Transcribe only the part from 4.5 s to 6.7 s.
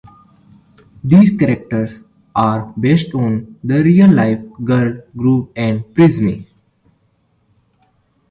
girl group Prizmmy.